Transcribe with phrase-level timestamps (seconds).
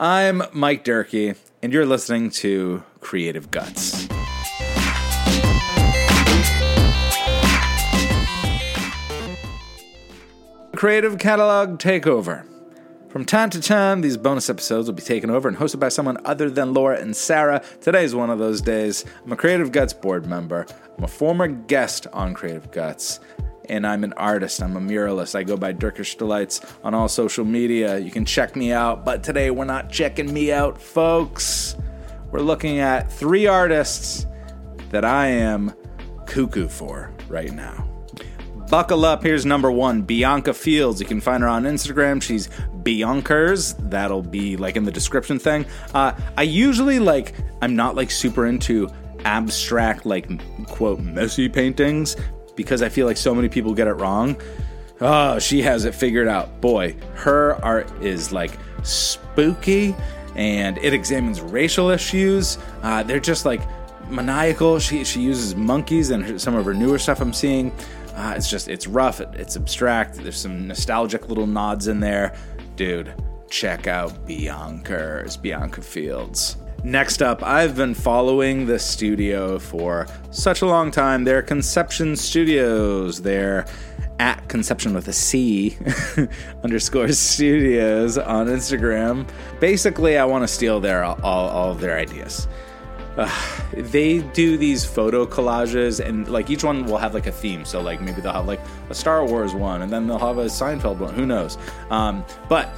[0.00, 4.06] I'm Mike Durkee, and you're listening to Creative Guts.
[10.76, 12.46] Creative Catalog Takeover.
[13.08, 16.18] From time to time, these bonus episodes will be taken over and hosted by someone
[16.24, 17.60] other than Laura and Sarah.
[17.80, 19.04] Today is one of those days.
[19.24, 20.64] I'm a Creative Guts board member.
[20.96, 23.18] I'm a former guest on Creative Guts,
[23.68, 24.62] and I'm an artist.
[24.62, 25.34] I'm a muralist.
[25.34, 27.98] I go by Dirkish Delights on all social media.
[27.98, 31.76] You can check me out, but today we're not checking me out, folks.
[32.30, 34.26] We're looking at three artists
[34.90, 35.72] that I am
[36.26, 37.84] cuckoo for right now.
[38.70, 39.22] Buckle up.
[39.22, 41.00] Here's number one, Bianca Fields.
[41.00, 42.20] You can find her on Instagram.
[42.20, 42.48] She's
[42.82, 43.74] Biancers.
[43.90, 45.64] That'll be like in the description thing.
[45.94, 48.90] Uh, I usually like, I'm not like super into
[49.24, 50.28] abstract, like
[50.66, 52.16] quote, messy paintings
[52.58, 54.36] because I feel like so many people get it wrong.
[55.00, 56.60] Oh, she has it figured out.
[56.60, 58.50] Boy, her art is like
[58.82, 59.94] spooky
[60.34, 62.58] and it examines racial issues.
[62.82, 63.60] Uh, they're just like
[64.10, 64.80] maniacal.
[64.80, 67.70] She, she uses monkeys and some of her newer stuff I'm seeing.
[68.16, 70.16] Uh, it's just, it's rough, it, it's abstract.
[70.16, 72.36] There's some nostalgic little nods in there.
[72.74, 73.14] Dude,
[73.48, 76.56] check out Bianca's, Bianca Fields.
[76.84, 81.24] Next up, I've been following the studio for such a long time.
[81.24, 83.20] They're Conception Studios.
[83.20, 83.66] They're
[84.20, 85.76] at Conception with a C
[86.64, 89.28] underscore studios on Instagram.
[89.58, 92.46] Basically, I want to steal their all, all of their ideas.
[93.16, 93.28] Uh,
[93.72, 97.80] they do these photo collages and like each one will have like a theme so
[97.80, 100.98] like maybe they'll have like a star wars one and then they'll have a seinfeld
[100.98, 101.58] one who knows
[101.90, 102.70] um, but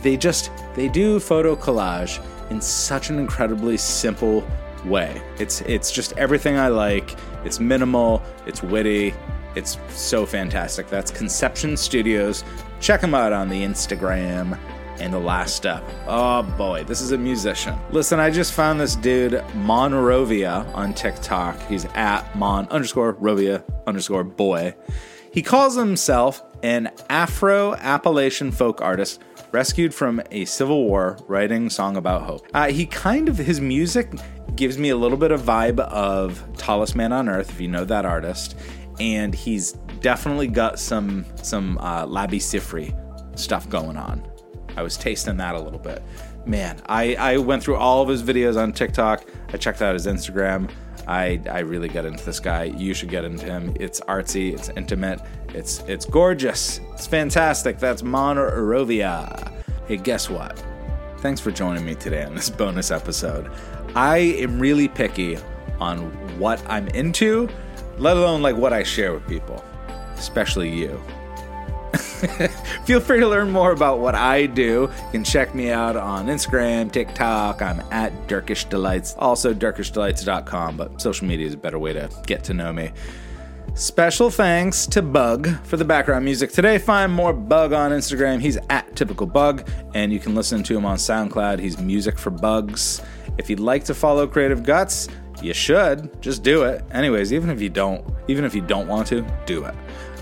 [0.00, 2.18] they just they do photo collage
[2.50, 4.46] in such an incredibly simple
[4.84, 9.12] way it's it's just everything i like it's minimal it's witty
[9.56, 12.44] it's so fantastic that's conception studios
[12.80, 14.58] check them out on the instagram
[15.00, 15.84] and the last step.
[16.06, 17.78] Oh boy, this is a musician.
[17.90, 21.60] Listen, I just found this dude, Monrovia, on TikTok.
[21.66, 24.74] He's at Mon underscore Rovia underscore boy.
[25.32, 29.20] He calls himself an Afro Appalachian folk artist
[29.52, 32.46] rescued from a civil war, writing song about hope.
[32.54, 34.12] Uh, he kind of his music
[34.54, 37.84] gives me a little bit of vibe of Tallest Man on Earth, if you know
[37.84, 38.56] that artist,
[39.00, 44.22] and he's definitely got some some uh, Labi Siffre stuff going on.
[44.78, 46.00] I was tasting that a little bit.
[46.46, 49.24] Man, I, I went through all of his videos on TikTok.
[49.52, 50.70] I checked out his Instagram.
[51.08, 52.64] I, I really got into this guy.
[52.64, 53.74] You should get into him.
[53.80, 55.20] It's artsy, it's intimate,
[55.52, 57.80] it's it's gorgeous, it's fantastic.
[57.80, 59.52] That's Monrovia.
[59.88, 60.62] Hey, guess what?
[61.18, 63.50] Thanks for joining me today on this bonus episode.
[63.96, 65.38] I am really picky
[65.80, 65.98] on
[66.38, 67.48] what I'm into,
[67.96, 69.64] let alone like what I share with people,
[70.14, 71.02] especially you.
[72.84, 74.90] Feel free to learn more about what I do.
[74.90, 77.62] You can check me out on Instagram, TikTok.
[77.62, 79.14] I'm at Dirkish Delights.
[79.18, 82.90] Also, dirkishdelights.com, but social media is a better way to get to know me.
[83.74, 86.50] Special thanks to Bug for the background music.
[86.50, 88.40] Today, find more Bug on Instagram.
[88.40, 91.60] He's at Typical Bug, and you can listen to him on SoundCloud.
[91.60, 93.00] He's Music for Bugs.
[93.36, 95.06] If you'd like to follow Creative Guts,
[95.40, 96.84] you should just do it.
[96.90, 99.74] Anyways, even if you don't, even if you don't want to, do it.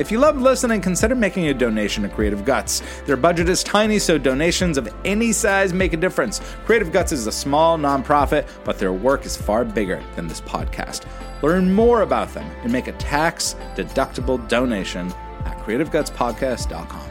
[0.00, 2.82] If you love listening, consider making a donation to Creative Guts.
[3.04, 6.40] Their budget is tiny, so donations of any size make a difference.
[6.64, 11.04] Creative Guts is a small nonprofit, but their work is far bigger than this podcast.
[11.42, 15.08] Learn more about them and make a tax deductible donation
[15.44, 17.10] at creativegutspodcast.com.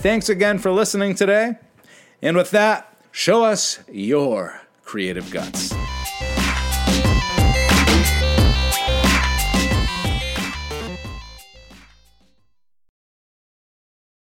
[0.00, 1.54] Thanks again for listening today.
[2.20, 5.72] And with that, show us your creative guts.